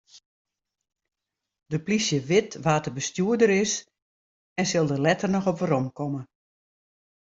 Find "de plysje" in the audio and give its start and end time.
1.71-2.19